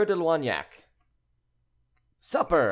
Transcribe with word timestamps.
DE 0.03 0.15
LOIGNAC. 0.15 0.85
"Supper!" 2.19 2.59